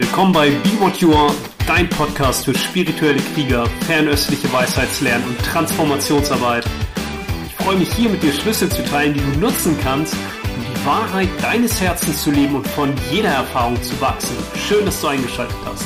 [0.00, 1.34] Willkommen bei Be What You Are,
[1.66, 6.64] dein Podcast für spirituelle Krieger, fernöstliche Weisheitslernen und Transformationsarbeit.
[7.44, 10.86] Ich freue mich hier mit dir Schlüssel zu teilen, die du nutzen kannst, um die
[10.86, 14.34] Wahrheit deines Herzens zu leben und von jeder Erfahrung zu wachsen.
[14.56, 15.84] Schön, dass du eingeschaltet hast.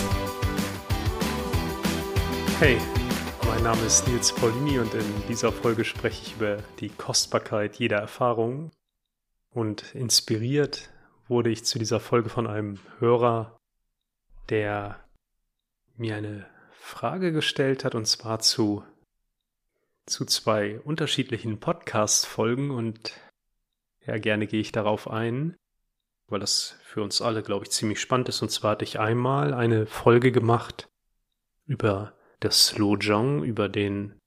[2.60, 2.78] Hey,
[3.48, 7.98] mein Name ist Nils Paulini und in dieser Folge spreche ich über die Kostbarkeit jeder
[7.98, 8.70] Erfahrung.
[9.50, 10.88] Und inspiriert
[11.26, 13.58] wurde ich zu dieser Folge von einem Hörer,
[14.48, 15.04] der
[15.96, 18.84] mir eine Frage gestellt hat, und zwar zu,
[20.06, 22.70] zu zwei unterschiedlichen Podcast-Folgen.
[22.70, 23.12] Und
[24.06, 25.56] ja, gerne gehe ich darauf ein,
[26.28, 28.42] weil das für uns alle, glaube ich, ziemlich spannend ist.
[28.42, 30.88] Und zwar hatte ich einmal eine Folge gemacht
[31.66, 34.18] über das Lojong, über den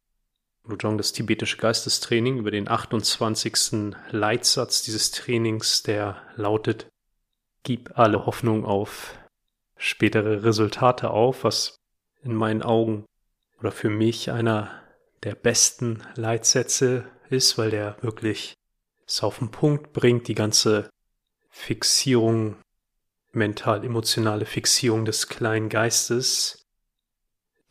[0.63, 3.93] Lojong, das tibetische Geistestraining, über den 28.
[4.09, 6.87] Leitsatz dieses Trainings, der lautet,
[7.63, 9.17] gib alle Hoffnung auf
[9.77, 11.77] spätere Resultate auf, was
[12.23, 13.05] in meinen Augen
[13.59, 14.83] oder für mich einer
[15.23, 18.53] der besten Leitsätze ist, weil der wirklich
[19.05, 20.89] es auf den Punkt bringt, die ganze
[21.49, 22.57] Fixierung,
[23.31, 26.61] mental-emotionale Fixierung des kleinen Geistes,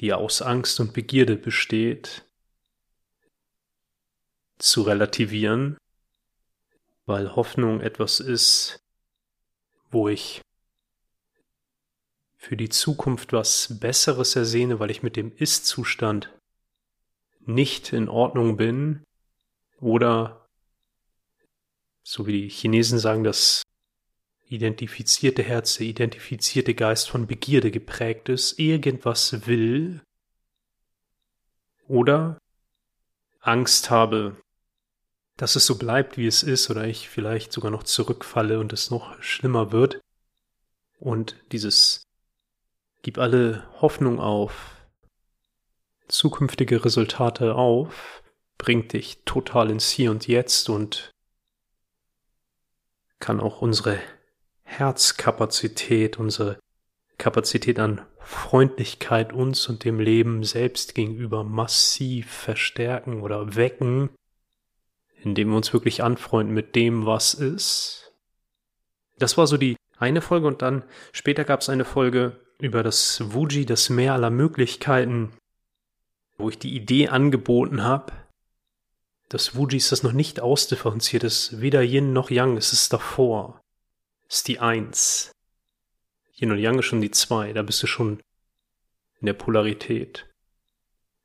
[0.00, 2.24] die aus Angst und Begierde besteht,
[4.58, 5.76] zu relativieren,
[7.04, 8.78] weil Hoffnung etwas ist,
[9.90, 10.40] wo ich
[12.46, 16.32] für die Zukunft was Besseres ersehne, weil ich mit dem Ist-Zustand
[17.44, 19.02] nicht in Ordnung bin
[19.80, 20.46] oder
[22.04, 23.62] so wie die Chinesen sagen, das
[24.46, 30.00] identifizierte Herz, der identifizierte Geist von Begierde geprägt ist, irgendwas will
[31.88, 32.38] oder
[33.40, 34.36] Angst habe,
[35.36, 38.92] dass es so bleibt, wie es ist, oder ich vielleicht sogar noch zurückfalle und es
[38.92, 40.00] noch schlimmer wird.
[41.00, 42.05] Und dieses
[43.06, 44.74] Gib alle Hoffnung auf,
[46.08, 48.24] zukünftige Resultate auf,
[48.58, 51.12] bringt dich total ins Hier und Jetzt und
[53.20, 54.00] kann auch unsere
[54.64, 56.58] Herzkapazität, unsere
[57.16, 64.10] Kapazität an Freundlichkeit uns und dem Leben selbst gegenüber massiv verstärken oder wecken,
[65.22, 68.12] indem wir uns wirklich anfreunden mit dem, was ist.
[69.16, 73.32] Das war so die eine Folge und dann später gab es eine Folge über das
[73.32, 75.32] Wuji, das Meer aller Möglichkeiten,
[76.38, 78.12] wo ich die Idee angeboten habe,
[79.28, 83.60] das Wuji ist das noch nicht ausdifferenziert ist, weder Yin noch Yang, es ist davor,
[84.28, 85.32] es ist die Eins.
[86.36, 88.20] Yin und Yang ist schon die Zwei, da bist du schon
[89.20, 90.26] in der Polarität.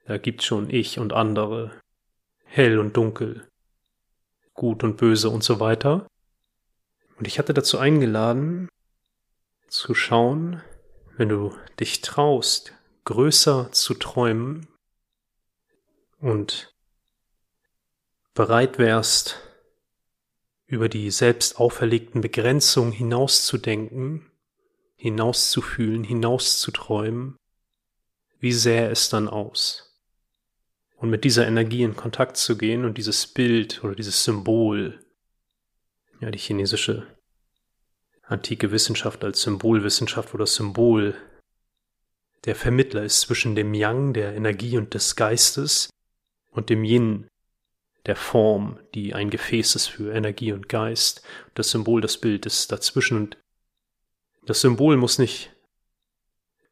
[0.05, 1.79] Da gibt's schon Ich und andere,
[2.45, 3.47] hell und dunkel,
[4.53, 6.07] gut und böse und so weiter.
[7.17, 8.67] Und ich hatte dazu eingeladen,
[9.67, 10.61] zu schauen,
[11.17, 12.73] wenn du dich traust,
[13.05, 14.67] größer zu träumen
[16.19, 16.73] und
[18.33, 19.39] bereit wärst,
[20.67, 24.31] über die selbst auferlegten Begrenzungen hinauszudenken,
[24.95, 27.35] hinauszufühlen, hinauszuträumen,
[28.39, 29.99] wie sähe es dann aus?
[30.95, 35.03] Und mit dieser Energie in Kontakt zu gehen und dieses Bild oder dieses Symbol,
[36.19, 37.07] ja, die chinesische
[38.31, 41.15] antike Wissenschaft als Symbolwissenschaft oder Symbol
[42.45, 45.89] der Vermittler ist zwischen dem Yang, der Energie und des Geistes,
[46.49, 47.27] und dem Yin,
[48.05, 51.21] der Form, die ein Gefäß ist für Energie und Geist.
[51.53, 53.37] Das Symbol, das Bild ist dazwischen und
[54.45, 55.55] das Symbol muss nicht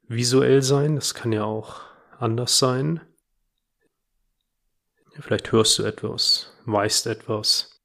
[0.08, 1.82] visuell sein, das kann ja auch
[2.18, 3.00] anders sein.
[5.20, 7.80] Vielleicht hörst du etwas, weißt etwas,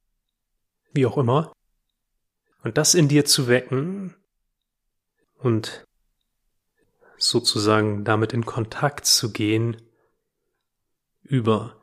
[0.92, 1.52] wie auch immer.
[2.64, 4.16] Und das in dir zu wecken
[5.36, 5.86] und
[7.18, 9.82] sozusagen damit in Kontakt zu gehen
[11.22, 11.76] über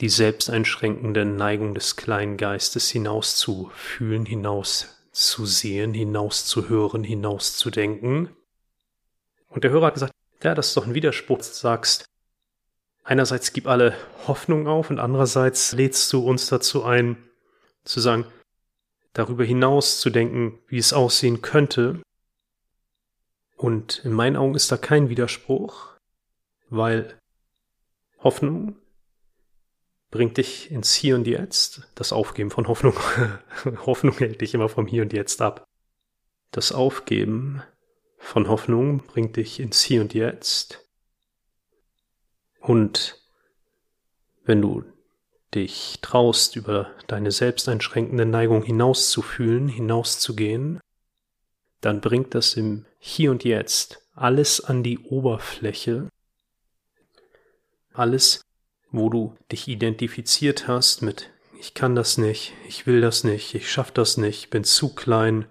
[0.00, 7.04] die selbsteinschränkende Neigung des kleinen Geistes hinaus zu fühlen, hinaus zu sehen, hinaus zu hören,
[7.04, 8.36] hinaus zu denken.
[9.48, 10.12] Und der Hörer hat gesagt,
[10.42, 12.04] ja, das ist doch ein Widerspruch, sagst,
[13.04, 13.96] einerseits gib alle
[14.26, 17.16] Hoffnung auf und andererseits lädst du uns dazu ein,
[17.84, 18.26] zu sagen,
[19.16, 22.02] darüber hinaus zu denken, wie es aussehen könnte.
[23.56, 25.96] Und in meinen Augen ist da kein Widerspruch,
[26.68, 27.18] weil
[28.18, 28.76] Hoffnung
[30.10, 31.88] bringt dich ins Hier und Jetzt.
[31.94, 32.94] Das Aufgeben von Hoffnung,
[33.86, 35.64] Hoffnung hält dich immer vom Hier und Jetzt ab.
[36.50, 37.62] Das Aufgeben
[38.18, 40.86] von Hoffnung bringt dich ins Hier und Jetzt.
[42.60, 43.18] Und
[44.44, 44.84] wenn du
[45.56, 50.80] dich traust, über deine selbsteinschränkende Neigung hinauszufühlen, hinauszugehen,
[51.80, 56.08] dann bringt das im Hier und Jetzt alles an die Oberfläche.
[57.92, 58.42] Alles,
[58.90, 63.70] wo du dich identifiziert hast mit ich kann das nicht, ich will das nicht, ich
[63.70, 65.46] schaff das nicht, bin zu klein,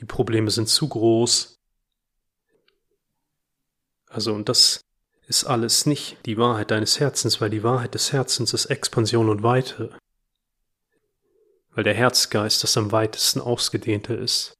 [0.00, 1.56] die Probleme sind zu groß.
[4.08, 4.80] Also, und das
[5.26, 9.42] ist alles nicht die Wahrheit deines Herzens, weil die Wahrheit des Herzens ist Expansion und
[9.42, 9.90] Weite.
[11.70, 14.54] Weil der Herzgeist das am weitesten ausgedehnte ist.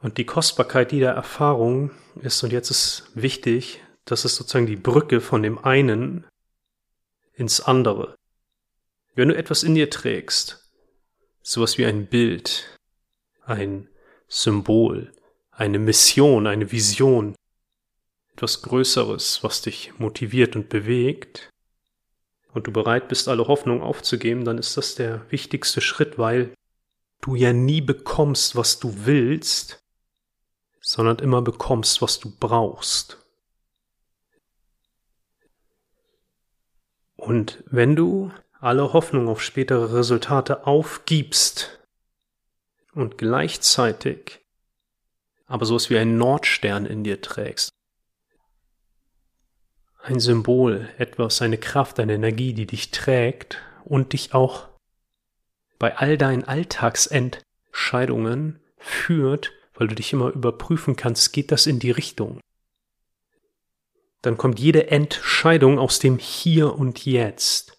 [0.00, 1.90] Und die Kostbarkeit jeder Erfahrung
[2.22, 6.26] ist, und jetzt ist wichtig, das ist sozusagen die Brücke von dem einen
[7.34, 8.16] ins andere.
[9.14, 10.70] Wenn du etwas in dir trägst,
[11.42, 12.78] sowas wie ein Bild,
[13.44, 13.88] ein
[14.28, 15.12] Symbol,
[15.50, 17.34] eine Mission, eine Vision,
[18.38, 21.50] etwas Größeres, was dich motiviert und bewegt,
[22.54, 26.54] und du bereit bist, alle Hoffnung aufzugeben, dann ist das der wichtigste Schritt, weil
[27.20, 29.80] du ja nie bekommst, was du willst,
[30.80, 33.18] sondern immer bekommst, was du brauchst.
[37.16, 41.80] Und wenn du alle Hoffnung auf spätere Resultate aufgibst
[42.94, 44.40] und gleichzeitig
[45.46, 47.70] aber sowas wie ein Nordstern in dir trägst,
[49.98, 54.68] ein Symbol, etwas, eine Kraft, eine Energie, die dich trägt und dich auch
[55.78, 61.90] bei all deinen Alltagsentscheidungen führt, weil du dich immer überprüfen kannst, geht das in die
[61.90, 62.40] Richtung.
[64.22, 67.78] Dann kommt jede Entscheidung aus dem Hier und Jetzt.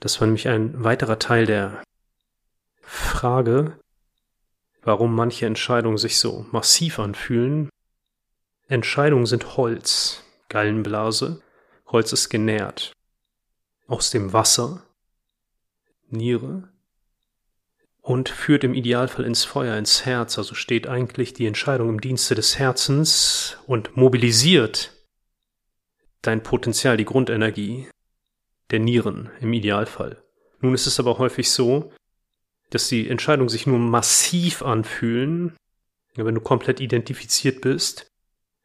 [0.00, 1.82] Das war nämlich ein weiterer Teil der
[2.82, 3.78] Frage,
[4.82, 7.70] warum manche Entscheidungen sich so massiv anfühlen,
[8.68, 11.42] Entscheidungen sind Holz, Gallenblase.
[11.86, 12.92] Holz ist genährt.
[13.86, 14.82] Aus dem Wasser,
[16.08, 16.68] Niere
[18.00, 22.34] und führt im Idealfall ins Feuer, ins Herz, also steht eigentlich die Entscheidung im Dienste
[22.34, 24.92] des Herzens und mobilisiert
[26.20, 27.88] dein Potenzial, die Grundenergie
[28.70, 30.22] der Nieren im Idealfall.
[30.60, 31.92] Nun ist es aber häufig so,
[32.68, 35.56] dass die Entscheidungen sich nur massiv anfühlen,
[36.14, 38.06] wenn du komplett identifiziert bist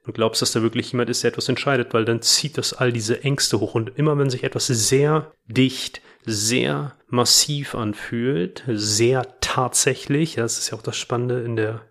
[0.10, 2.92] und glaubst, dass da wirklich jemand ist, der etwas entscheidet, weil dann zieht das all
[2.92, 3.76] diese Ängste hoch.
[3.76, 10.78] Und immer wenn sich etwas sehr dicht, sehr massiv anfühlt, sehr tatsächlich, das ist ja
[10.80, 11.86] auch das Spannende in der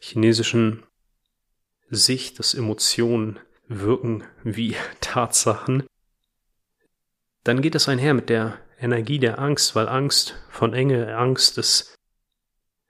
[0.00, 0.82] chinesischen
[1.88, 3.38] Sicht, dass Emotionen
[3.68, 5.84] wirken wie Tatsachen,
[7.44, 11.94] dann geht das einher mit der Energie der Angst, weil Angst von Enge, Angst ist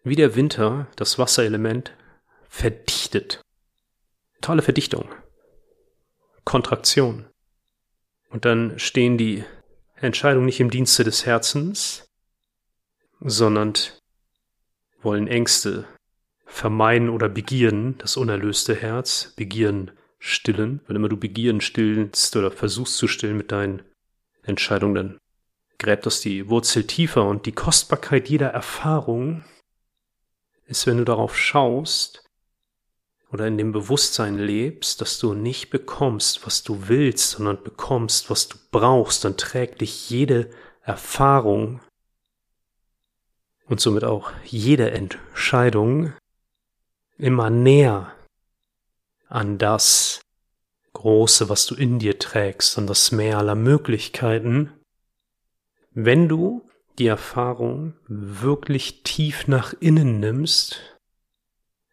[0.02, 1.92] wie der Winter, das Wasserelement,
[2.48, 3.43] verdichtet.
[4.44, 5.08] Totale Verdichtung.
[6.44, 7.24] Kontraktion.
[8.28, 9.42] Und dann stehen die
[9.96, 12.04] Entscheidungen nicht im Dienste des Herzens,
[13.20, 13.72] sondern
[15.00, 15.86] wollen Ängste
[16.44, 20.82] vermeiden oder Begierden, das unerlöste Herz, Begieren stillen.
[20.86, 23.80] Wenn immer du Begieren stillst oder versuchst zu stillen mit deinen
[24.42, 25.18] Entscheidungen, dann
[25.78, 29.42] gräbt das die Wurzel tiefer und die Kostbarkeit jeder Erfahrung
[30.66, 32.23] ist, wenn du darauf schaust,
[33.34, 38.48] oder in dem Bewusstsein lebst, dass du nicht bekommst, was du willst, sondern bekommst, was
[38.48, 40.50] du brauchst, dann trägt dich jede
[40.82, 41.80] Erfahrung
[43.66, 46.12] und somit auch jede Entscheidung
[47.18, 48.12] immer näher
[49.28, 50.20] an das
[50.92, 54.70] Große, was du in dir trägst, an das Meer aller Möglichkeiten,
[55.90, 56.62] wenn du
[57.00, 60.93] die Erfahrung wirklich tief nach innen nimmst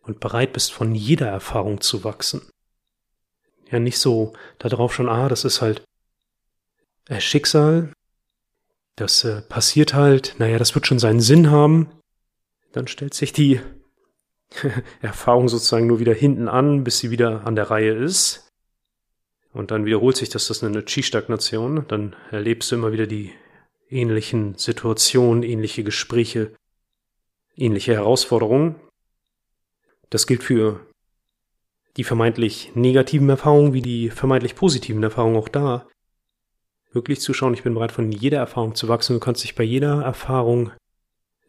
[0.03, 2.41] und bereit bist, von jeder Erfahrung zu wachsen.
[3.69, 5.83] Ja, nicht so darauf schon, ah, das ist halt
[7.07, 7.93] äh, Schicksal,
[8.95, 11.89] das äh, passiert halt, naja, das wird schon seinen Sinn haben.
[12.71, 13.59] Dann stellt sich die
[15.01, 18.49] Erfahrung sozusagen nur wieder hinten an, bis sie wieder an der Reihe ist.
[19.53, 21.85] Und dann wiederholt sich das, das ist eine Chi-Stagnation.
[21.87, 23.33] Dann erlebst du immer wieder die
[23.89, 26.53] ähnlichen Situationen, ähnliche Gespräche,
[27.55, 28.75] ähnliche Herausforderungen.
[30.11, 30.85] Das gilt für
[31.97, 35.87] die vermeintlich negativen Erfahrungen wie die vermeintlich positiven Erfahrungen auch da.
[36.91, 39.13] Wirklich zu schauen, ich bin bereit, von jeder Erfahrung zu wachsen.
[39.13, 40.71] Du kannst dich bei jeder Erfahrung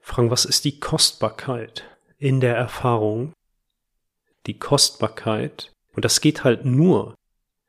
[0.00, 1.84] fragen, was ist die Kostbarkeit
[2.18, 3.32] in der Erfahrung?
[4.46, 5.72] Die Kostbarkeit.
[5.94, 7.14] Und das geht halt nur,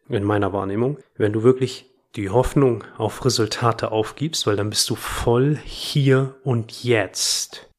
[0.10, 1.86] in meiner Wahrnehmung, wenn du wirklich
[2.16, 7.70] die Hoffnung auf Resultate aufgibst, weil dann bist du voll hier und jetzt.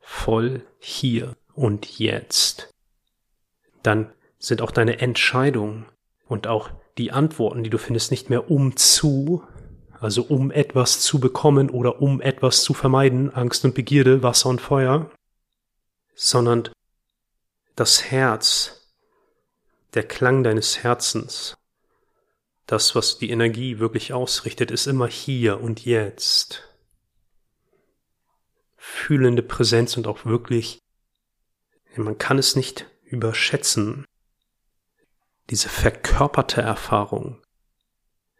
[0.00, 2.70] Voll hier und jetzt.
[3.82, 5.86] Dann sind auch deine Entscheidungen
[6.28, 9.42] und auch die Antworten, die du findest, nicht mehr um zu,
[10.00, 14.60] also um etwas zu bekommen oder um etwas zu vermeiden, Angst und Begierde, Wasser und
[14.60, 15.10] Feuer,
[16.14, 16.68] sondern
[17.76, 18.90] das Herz,
[19.94, 21.56] der Klang deines Herzens,
[22.66, 26.62] das, was die Energie wirklich ausrichtet, ist immer hier und jetzt.
[28.76, 30.81] Fühlende Präsenz und auch wirklich,
[31.96, 34.04] man kann es nicht überschätzen,
[35.50, 37.38] diese verkörperte Erfahrung.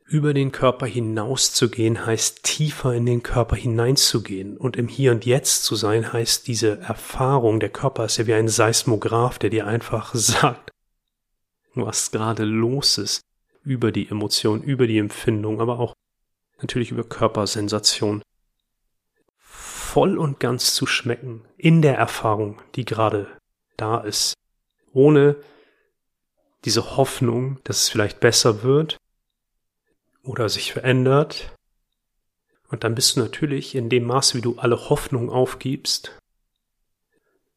[0.07, 5.65] Über den Körper hinauszugehen heißt tiefer in den Körper hineinzugehen und im Hier und Jetzt
[5.65, 10.15] zu sein heißt diese Erfahrung, der Körper ist ja wie ein Seismograph, der dir einfach
[10.15, 10.71] sagt,
[11.75, 13.23] was gerade los ist,
[13.65, 15.95] über die Emotion, über die Empfindung, aber auch
[16.61, 18.23] natürlich über Körpersensation
[19.39, 23.29] voll und ganz zu schmecken in der Erfahrung, die gerade
[23.77, 24.35] da ist,
[24.93, 25.37] ohne
[26.65, 28.97] diese Hoffnung, dass es vielleicht besser wird
[30.23, 31.53] oder sich verändert.
[32.69, 36.17] Und dann bist du natürlich in dem Maße, wie du alle Hoffnung aufgibst,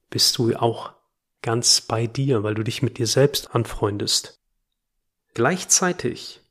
[0.09, 0.93] bist du auch
[1.41, 4.39] ganz bei dir, weil du dich mit dir selbst anfreundest.
[5.33, 6.41] Gleichzeitig,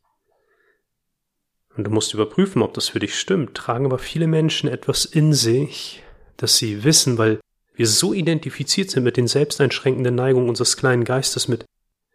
[1.76, 5.32] und du musst überprüfen, ob das für dich stimmt, tragen aber viele Menschen etwas in
[5.32, 6.02] sich,
[6.36, 7.40] dass sie wissen, weil
[7.74, 11.64] wir so identifiziert sind mit den selbsteinschränkenden Neigungen unseres kleinen Geistes, mit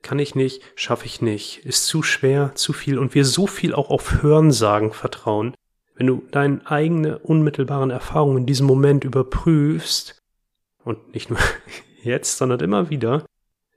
[0.01, 3.73] kann ich nicht, schaffe ich nicht, ist zu schwer, zu viel und wir so viel
[3.73, 5.53] auch auf Hörensagen vertrauen.
[5.95, 10.17] Wenn du deine eigene unmittelbaren Erfahrungen in diesem Moment überprüfst,
[10.85, 11.39] und nicht nur
[12.03, 13.25] jetzt, sondern immer wieder,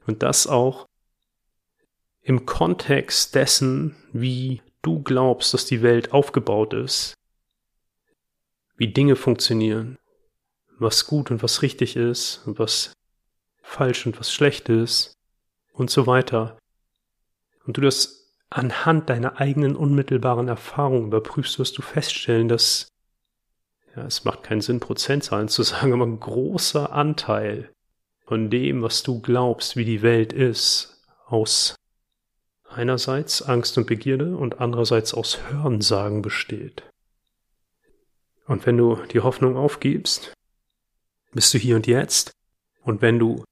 [0.07, 0.87] und das auch
[2.23, 7.15] im Kontext dessen, wie du glaubst, dass die Welt aufgebaut ist,
[8.77, 9.99] wie Dinge funktionieren,
[10.83, 12.93] was gut und was richtig ist und was
[13.63, 15.13] falsch und was schlecht ist
[15.73, 16.59] und so weiter.
[17.65, 22.89] Und du das anhand deiner eigenen unmittelbaren Erfahrungen überprüfst, wirst du feststellen, dass
[23.97, 27.71] ja, es macht keinen Sinn, Prozentzahlen zu sagen, aber ein großer Anteil
[28.27, 31.75] von dem, was du glaubst, wie die Welt ist, aus
[32.69, 36.83] einerseits Angst und Begierde und andererseits aus Hörensagen besteht.
[38.47, 40.33] Und wenn du die Hoffnung aufgibst,
[41.33, 42.33] bist du hier und jetzt,
[42.83, 43.45] und wenn du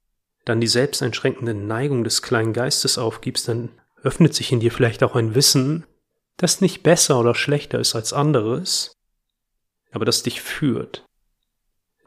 [0.45, 3.71] dann die selbsteinschränkende Neigung des kleinen Geistes aufgibst, dann
[4.03, 5.85] öffnet sich in dir vielleicht auch ein Wissen,
[6.37, 8.93] das nicht besser oder schlechter ist als anderes,
[9.93, 11.05] aber das dich führt.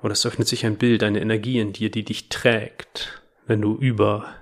[0.01, 3.75] Oder es öffnet sich ein Bild, eine Energie in dir, die dich trägt, wenn du
[3.75, 4.35] über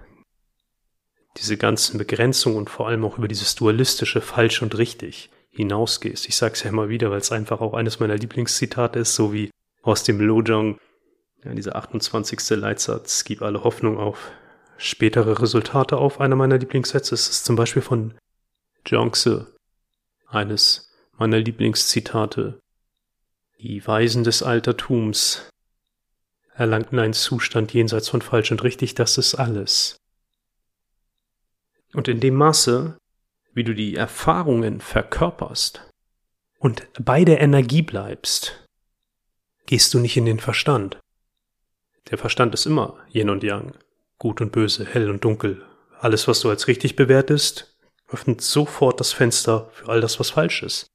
[1.38, 6.28] diese ganzen Begrenzungen und vor allem auch über dieses dualistische falsch und richtig hinausgehst.
[6.28, 9.52] Ich sag's ja immer wieder, weil es einfach auch eines meiner Lieblingszitate ist, so wie
[9.84, 10.78] aus dem Lojong,
[11.44, 12.58] ja, dieser 28.
[12.58, 14.32] Leitsatz, gib alle Hoffnung auf
[14.78, 16.20] spätere Resultate auf.
[16.20, 18.14] Einer meiner Lieblingssätze ist zum Beispiel von
[18.86, 19.56] Zhongse,
[20.28, 22.60] eines meiner Lieblingszitate.
[23.60, 25.50] Die Weisen des Altertums
[26.54, 29.98] erlangten einen Zustand jenseits von falsch und richtig, das ist alles.
[31.94, 32.98] Und in dem Maße,
[33.54, 35.88] wie du die Erfahrungen verkörperst
[36.58, 38.66] und bei der Energie bleibst,
[39.66, 41.00] gehst du nicht in den Verstand.
[42.10, 43.74] Der Verstand ist immer Yin und Yang,
[44.18, 45.64] gut und böse, hell und dunkel.
[46.00, 47.78] Alles, was du als richtig bewertest,
[48.10, 50.88] öffnet sofort das Fenster für all das, was falsch ist.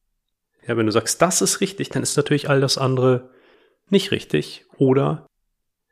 [0.67, 3.31] Ja, wenn du sagst, das ist richtig, dann ist natürlich all das andere
[3.89, 5.27] nicht richtig oder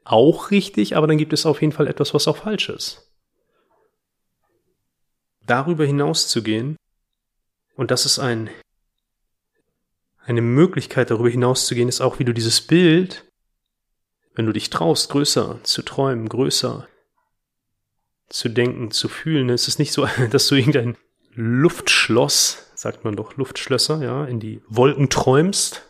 [0.02, 3.14] auch richtig, aber dann gibt es auf jeden Fall etwas, was auch falsch ist
[5.46, 6.76] darüber hinaus zu gehen.
[7.76, 8.50] Und das ist ein,
[10.24, 13.23] eine Möglichkeit, darüber hinaus zu gehen, ist auch, wie du dieses Bild,
[14.34, 16.86] wenn du dich traust, größer zu träumen, größer
[18.28, 19.48] zu denken, zu fühlen.
[19.48, 20.96] Es ist nicht so, dass du irgendein
[21.34, 25.82] Luftschloss, sagt man doch Luftschlösser, ja, in die Wolken träumst,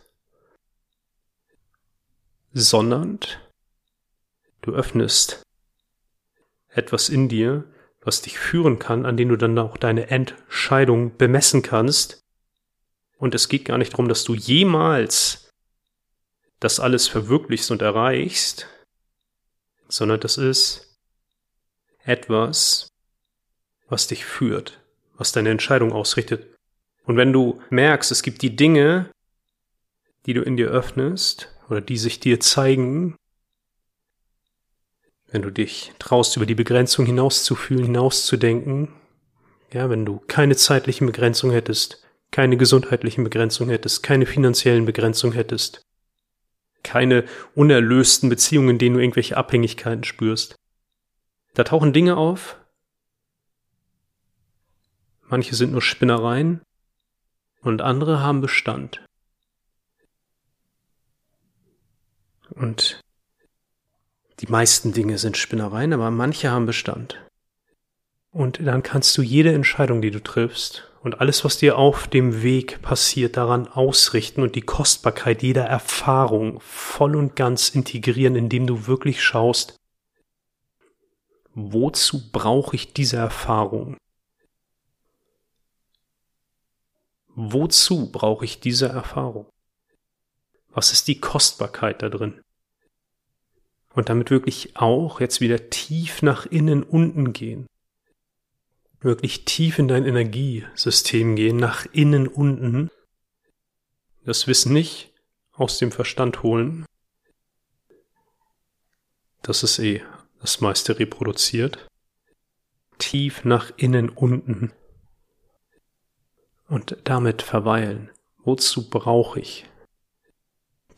[2.53, 3.19] sondern
[4.61, 5.43] du öffnest
[6.69, 7.65] etwas in dir,
[8.01, 12.21] was dich führen kann, an dem du dann auch deine Entscheidung bemessen kannst.
[13.17, 15.44] Und es geht gar nicht darum, dass du jemals
[16.59, 18.67] das alles verwirklichst und erreichst,
[19.87, 20.97] sondern das ist
[22.03, 22.87] etwas,
[23.87, 24.81] was dich führt,
[25.15, 26.55] was deine Entscheidung ausrichtet.
[27.03, 29.09] Und wenn du merkst, es gibt die Dinge,
[30.25, 33.15] die du in dir öffnest oder die sich dir zeigen,
[35.27, 38.93] wenn du dich traust, über die Begrenzung hinauszufühlen, hinauszudenken,
[39.71, 45.85] ja, wenn du keine zeitlichen Begrenzungen hättest, keine gesundheitlichen Begrenzungen hättest, keine finanziellen Begrenzungen hättest,
[46.85, 47.25] keine
[47.55, 50.55] unerlösten Beziehungen, in denen du irgendwelche Abhängigkeiten spürst.
[51.53, 52.57] Da tauchen Dinge auf.
[55.27, 56.61] Manche sind nur Spinnereien
[57.61, 59.03] und andere haben Bestand.
[62.51, 63.01] Und
[64.39, 67.19] die meisten Dinge sind Spinnereien, aber manche haben Bestand.
[68.31, 72.41] Und dann kannst du jede Entscheidung, die du triffst und alles, was dir auf dem
[72.41, 78.87] Weg passiert, daran ausrichten und die Kostbarkeit jeder Erfahrung voll und ganz integrieren, indem du
[78.87, 79.79] wirklich schaust,
[81.53, 83.97] wozu brauche ich diese Erfahrung?
[87.35, 89.45] Wozu brauche ich diese Erfahrung?
[90.69, 92.41] Was ist die Kostbarkeit da drin?
[93.93, 97.67] Und damit wirklich auch jetzt wieder tief nach innen unten gehen
[99.05, 102.89] wirklich tief in dein Energiesystem gehen, nach innen unten,
[104.25, 105.13] das Wissen nicht
[105.53, 106.85] aus dem Verstand holen,
[109.43, 110.03] das ist eh
[110.41, 111.87] das meiste reproduziert,
[112.97, 114.73] tief nach innen unten
[116.67, 118.09] und damit verweilen.
[118.43, 119.65] Wozu brauche ich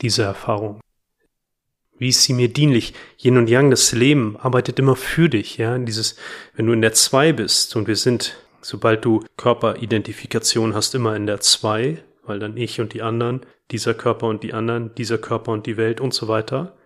[0.02, 0.82] diese Erfahrung?
[1.98, 2.94] Wie ist sie mir dienlich?
[3.18, 5.78] Yin und Yang, das Leben arbeitet immer für dich, ja.
[5.78, 6.16] Dieses,
[6.56, 11.26] wenn du in der Zwei bist und wir sind, sobald du Körperidentifikation hast, immer in
[11.26, 15.52] der Zwei, weil dann ich und die anderen, dieser Körper und die anderen, dieser Körper
[15.52, 16.78] und die Welt und so weiter.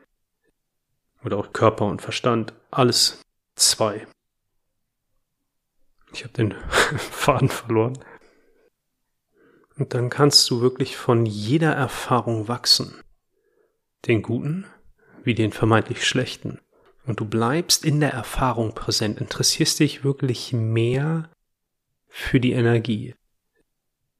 [1.26, 3.22] Oder auch Körper und Verstand, alles
[3.56, 4.08] zwei.
[6.14, 6.54] Ich habe den
[6.98, 7.98] Faden verloren.
[9.78, 12.94] Und dann kannst du wirklich von jeder Erfahrung wachsen.
[14.08, 14.66] Den guten
[15.24, 16.60] wie den vermeintlich schlechten.
[17.06, 21.30] Und du bleibst in der Erfahrung präsent, interessierst dich wirklich mehr
[22.08, 23.16] für die Energie.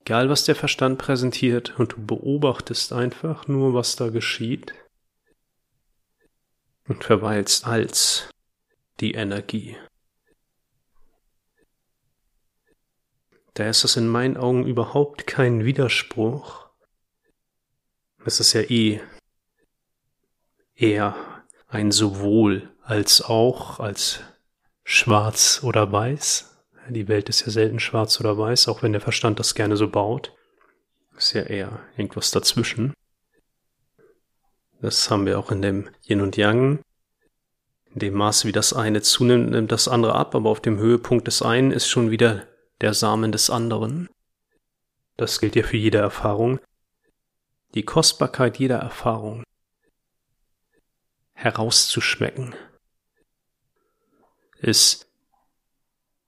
[0.02, 4.74] Egal was der Verstand präsentiert und du beobachtest einfach nur, was da geschieht
[6.88, 8.30] und verweilst als
[9.00, 9.78] die Energie.
[13.54, 16.70] Da ist es in meinen Augen überhaupt kein Widerspruch.
[18.26, 19.02] Es ist ja eh
[20.82, 21.16] eher
[21.68, 24.22] ein sowohl als auch, als
[24.84, 26.48] schwarz oder weiß.
[26.90, 29.88] Die Welt ist ja selten schwarz oder weiß, auch wenn der Verstand das gerne so
[29.88, 30.34] baut.
[31.16, 32.94] Ist ja eher irgendwas dazwischen.
[34.82, 36.80] Das haben wir auch in dem Yin und Yang.
[37.94, 41.28] In dem Maße, wie das eine zunimmt, nimmt das andere ab, aber auf dem Höhepunkt
[41.28, 42.48] des einen ist schon wieder
[42.82, 44.10] der Samen des anderen.
[45.18, 46.60] Das gilt ja für jede Erfahrung.
[47.76, 49.44] Die Kostbarkeit jeder Erfahrung
[51.42, 52.56] herauszuschmecken,
[54.60, 55.08] ist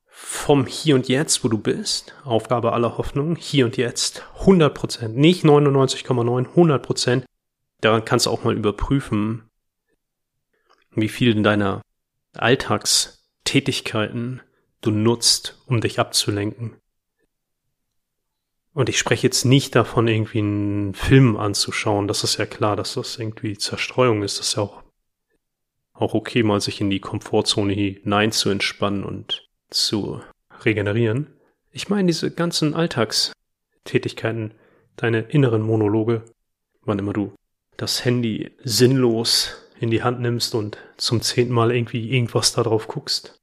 [0.08, 5.16] vom Hier und Jetzt, wo du bist, Aufgabe aller Hoffnung, hier und jetzt, 100 Prozent,
[5.16, 7.26] nicht 99,9, 100 Prozent.
[7.82, 9.52] Daran kannst du auch mal überprüfen,
[10.92, 11.84] wie viel deiner
[12.34, 14.42] Alltagstätigkeiten
[14.82, 16.78] du nutzt, um dich abzulenken.
[18.74, 22.08] Und ich spreche jetzt nicht davon, irgendwie einen Film anzuschauen.
[22.08, 24.40] Das ist ja klar, dass das irgendwie Zerstreuung ist.
[24.40, 24.83] Das ist ja auch
[25.94, 30.22] auch okay, mal sich in die Komfortzone hinein zu entspannen und zu
[30.64, 31.28] regenerieren.
[31.72, 34.54] Ich meine diese ganzen Alltagstätigkeiten,
[34.96, 36.24] deine inneren Monologe,
[36.82, 37.34] wann immer du
[37.78, 42.88] das Handy sinnlos in die Hand nimmst und zum zehnten Mal irgendwie irgendwas da drauf
[42.88, 43.40] guckst.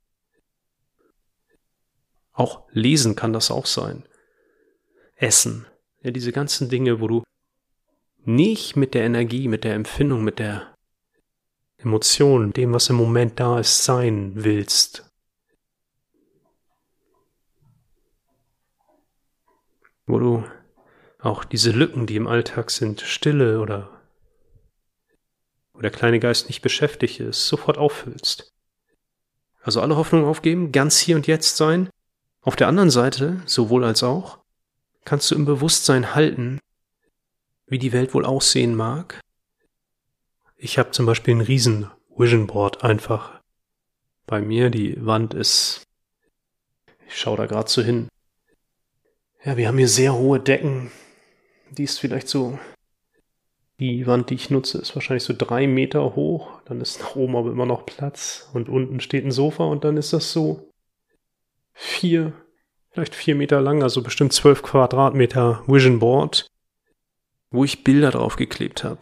[2.33, 4.05] Auch lesen kann das auch sein.
[5.17, 5.67] Essen.
[6.03, 7.23] Ja, diese ganzen Dinge, wo du
[8.25, 10.70] nicht mit der Energie, mit der Empfindung, mit der
[11.83, 15.11] Emotionen, dem, was im Moment da ist, sein willst.
[20.07, 20.45] Wo du
[21.21, 24.01] auch diese Lücken, die im Alltag sind, Stille oder
[25.73, 28.53] wo der kleine Geist nicht beschäftigt ist, sofort auffüllst.
[29.63, 31.89] Also alle Hoffnung aufgeben, ganz hier und jetzt sein.
[32.43, 34.39] Auf der anderen Seite, sowohl als auch,
[35.05, 36.59] kannst du im Bewusstsein halten,
[37.67, 39.21] wie die Welt wohl aussehen mag,
[40.61, 43.41] ich habe zum Beispiel ein riesen Vision Board einfach
[44.27, 44.69] bei mir.
[44.71, 45.83] Die Wand ist,
[47.09, 48.09] ich schaue da gerade so hin.
[49.43, 50.91] Ja, wir haben hier sehr hohe Decken.
[51.71, 52.59] Die ist vielleicht so,
[53.79, 56.61] die Wand, die ich nutze, ist wahrscheinlich so drei Meter hoch.
[56.67, 59.97] Dann ist nach oben aber immer noch Platz und unten steht ein Sofa und dann
[59.97, 60.71] ist das so
[61.73, 62.35] vier,
[62.91, 66.49] vielleicht vier Meter lang, also bestimmt zwölf Quadratmeter Vision Board,
[67.51, 69.01] wo ich Bilder drauf geklebt habe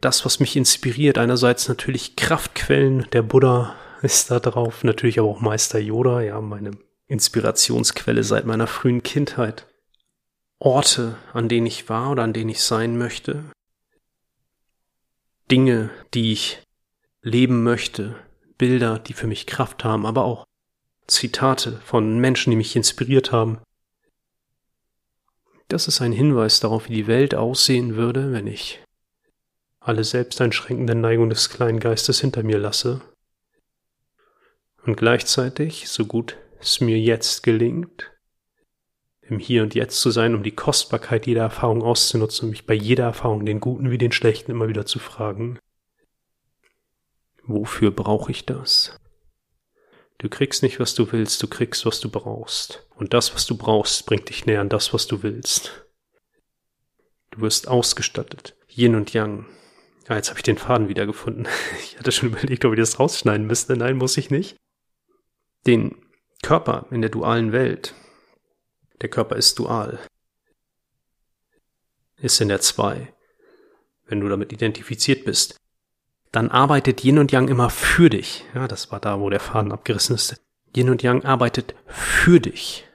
[0.00, 1.18] das, was mich inspiriert.
[1.18, 6.72] Einerseits natürlich Kraftquellen, der Buddha ist da drauf, natürlich aber auch Meister Yoda, ja, meine
[7.06, 9.66] Inspirationsquelle seit meiner frühen Kindheit.
[10.58, 13.44] Orte, an denen ich war oder an denen ich sein möchte.
[15.50, 16.62] Dinge, die ich
[17.22, 18.16] leben möchte.
[18.56, 20.46] Bilder, die für mich Kraft haben, aber auch
[21.06, 23.58] Zitate von Menschen, die mich inspiriert haben.
[25.68, 28.82] Das ist ein Hinweis darauf, wie die Welt aussehen würde, wenn ich
[29.84, 33.02] alle selbsteinschränkenden Neigungen des kleinen Geistes hinter mir lasse
[34.84, 38.10] und gleichzeitig, so gut es mir jetzt gelingt,
[39.20, 42.74] im Hier und Jetzt zu sein, um die Kostbarkeit jeder Erfahrung auszunutzen und mich bei
[42.74, 45.58] jeder Erfahrung, den Guten wie den Schlechten, immer wieder zu fragen,
[47.42, 48.98] wofür brauche ich das?
[50.16, 52.86] Du kriegst nicht, was du willst, du kriegst, was du brauchst.
[52.94, 55.86] Und das, was du brauchst, bringt dich näher an das, was du willst.
[57.30, 58.56] Du wirst ausgestattet.
[58.68, 59.46] Yin und Yang.
[60.08, 61.48] Ja, jetzt habe ich den Faden wiedergefunden.
[61.80, 63.76] Ich hatte schon überlegt, ob ich das rausschneiden müsste.
[63.76, 64.56] Nein, muss ich nicht.
[65.66, 65.96] Den
[66.42, 67.94] Körper in der dualen Welt.
[69.00, 69.98] Der Körper ist dual.
[72.18, 73.12] Ist in der Zwei.
[74.06, 75.56] Wenn du damit identifiziert bist,
[76.32, 78.44] dann arbeitet Yin und Yang immer für dich.
[78.54, 80.42] Ja, das war da, wo der Faden abgerissen ist.
[80.76, 82.86] Yin und Yang arbeitet für dich.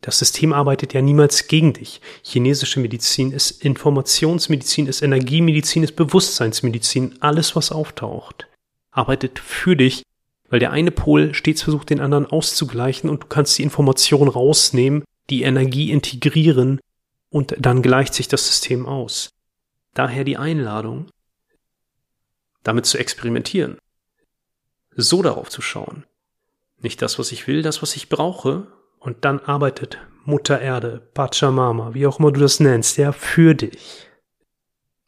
[0.00, 2.00] Das System arbeitet ja niemals gegen dich.
[2.22, 7.16] Chinesische Medizin ist Informationsmedizin, ist Energiemedizin, ist Bewusstseinsmedizin.
[7.20, 8.46] Alles, was auftaucht,
[8.90, 10.02] arbeitet für dich,
[10.48, 15.04] weil der eine Pol stets versucht, den anderen auszugleichen und du kannst die Information rausnehmen,
[15.28, 16.80] die Energie integrieren
[17.28, 19.30] und dann gleicht sich das System aus.
[19.94, 21.08] Daher die Einladung,
[22.62, 23.78] damit zu experimentieren.
[24.96, 26.04] So darauf zu schauen.
[26.82, 28.66] Nicht das, was ich will, das, was ich brauche.
[29.00, 34.08] Und dann arbeitet Mutter Erde, Pachamama, wie auch immer du das nennst, ja, für dich.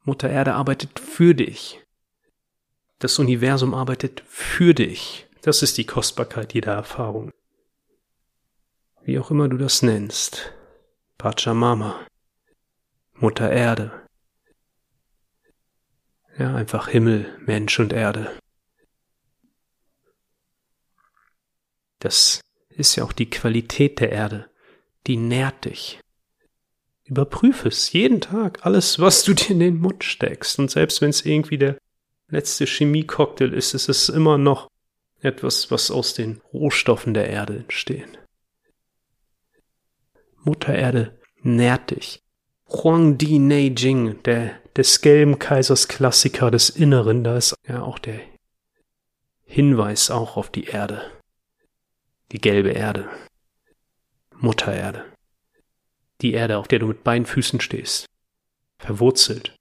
[0.02, 1.80] Mutter Erde arbeitet für dich.
[2.98, 5.28] Das Universum arbeitet für dich.
[5.42, 7.30] Das ist die Kostbarkeit jeder Erfahrung.
[9.02, 10.52] Wie auch immer du das nennst.
[11.18, 12.00] Pachamama.
[13.14, 13.92] Mutter Erde.
[16.38, 18.32] Ja, einfach Himmel, Mensch und Erde.
[21.98, 22.40] Das
[22.76, 24.46] ist ja auch die Qualität der Erde.
[25.06, 26.00] Die nährt dich.
[27.04, 30.58] Überprüfe es jeden Tag, alles, was du dir in den Mund steckst.
[30.58, 31.76] Und selbst wenn es irgendwie der
[32.28, 34.68] letzte Chemiecocktail ist, ist es immer noch
[35.20, 38.16] etwas, was aus den Rohstoffen der Erde entstehen.
[40.44, 42.20] Mutter Erde nährt dich.
[42.68, 48.20] Huangdi Neijing, der des gelben Kaisers Klassiker des Inneren, da ist ja auch der
[49.44, 51.02] Hinweis auch auf die Erde.
[52.32, 53.10] Die gelbe Erde.
[54.34, 55.04] Mutter Erde.
[56.22, 58.06] Die Erde, auf der du mit beiden Füßen stehst.
[58.78, 59.54] Verwurzelt.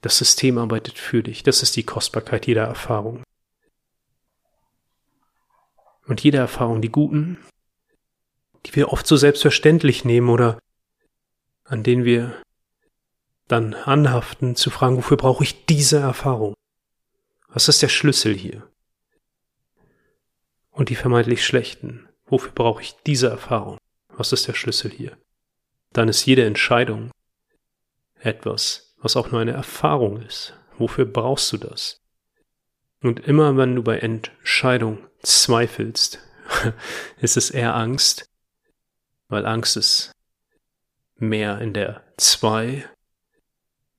[0.00, 1.42] Das System arbeitet für dich.
[1.42, 3.22] Das ist die Kostbarkeit jeder Erfahrung.
[6.06, 7.38] Und jede Erfahrung, die guten,
[8.64, 10.58] die wir oft so selbstverständlich nehmen oder
[11.64, 12.40] an denen wir
[13.48, 16.54] dann anhaften, zu fragen, wofür brauche ich diese Erfahrung?
[17.48, 18.69] Was ist der Schlüssel hier?
[20.80, 23.76] Und die vermeintlich schlechten, wofür brauche ich diese Erfahrung?
[24.08, 25.18] Was ist der Schlüssel hier?
[25.92, 27.10] Dann ist jede Entscheidung
[28.18, 30.54] etwas, was auch nur eine Erfahrung ist.
[30.78, 32.00] Wofür brauchst du das?
[33.02, 36.18] Und immer wenn du bei Entscheidung zweifelst,
[37.20, 38.24] ist es eher Angst,
[39.28, 40.12] weil Angst ist
[41.16, 42.88] mehr in der Zwei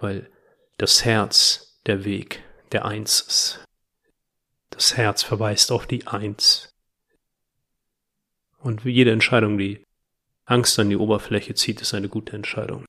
[0.02, 0.32] weil
[0.78, 3.66] das Herz der Weg der Eins ist.
[4.72, 6.71] Das Herz verweist auf die Eins.
[8.62, 9.84] Und jede Entscheidung, die
[10.46, 12.86] Angst an die Oberfläche zieht, ist eine gute Entscheidung.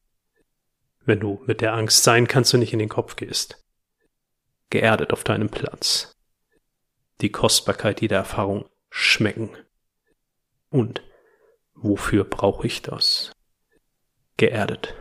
[1.05, 3.63] Wenn du mit der Angst sein kannst und nicht in den Kopf gehst.
[4.71, 6.13] Geerdet auf deinem Platz.
[7.21, 9.51] Die Kostbarkeit jeder Erfahrung schmecken.
[10.71, 11.03] Und
[11.75, 13.33] wofür brauche ich das?
[14.37, 14.95] Geerdet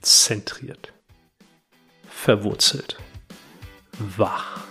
[0.00, 0.92] zentriert,
[2.08, 2.98] verwurzelt,
[3.98, 4.64] wach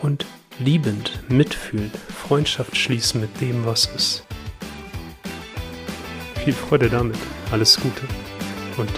[0.00, 0.26] und
[0.58, 4.24] liebend, mitfühlend, Freundschaft schließen mit dem, was ist.
[6.44, 7.16] Viel Freude damit,
[7.50, 8.02] alles Gute
[8.76, 8.90] und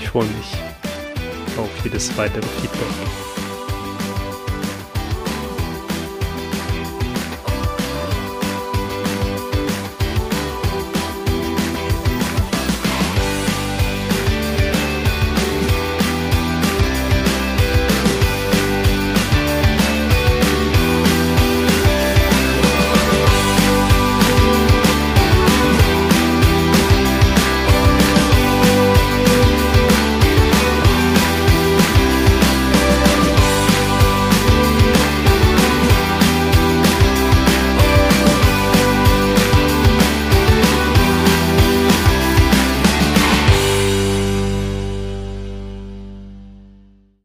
[0.00, 3.45] ich freue mich auf jedes weitere Feedback.